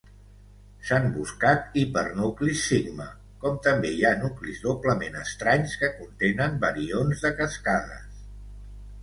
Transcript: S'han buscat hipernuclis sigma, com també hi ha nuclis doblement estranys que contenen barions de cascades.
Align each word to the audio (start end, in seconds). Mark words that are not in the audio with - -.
S'han 0.85 1.03
buscat 1.17 1.75
hipernuclis 1.81 2.63
sigma, 2.69 3.05
com 3.43 3.59
també 3.67 3.93
hi 3.99 4.01
ha 4.11 4.15
nuclis 4.23 4.63
doblement 4.65 5.21
estranys 5.21 5.77
que 5.83 5.93
contenen 6.01 6.59
barions 6.67 7.23
de 7.29 7.35
cascades. 7.45 8.19